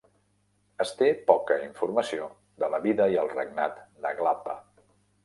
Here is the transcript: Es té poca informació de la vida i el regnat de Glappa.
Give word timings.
Es 0.85 0.93
té 1.01 1.09
poca 1.27 1.57
informació 1.65 2.29
de 2.63 2.71
la 2.75 2.79
vida 2.87 3.07
i 3.17 3.21
el 3.25 3.29
regnat 3.35 3.79
de 4.07 4.15
Glappa. 4.23 4.57